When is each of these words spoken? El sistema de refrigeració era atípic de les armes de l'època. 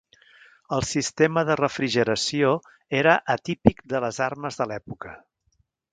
El 0.77 0.85
sistema 0.91 1.43
de 1.49 1.57
refrigeració 1.59 2.55
era 3.03 3.15
atípic 3.37 3.87
de 3.95 4.03
les 4.07 4.23
armes 4.31 4.59
de 4.63 4.69
l'època. 4.73 5.15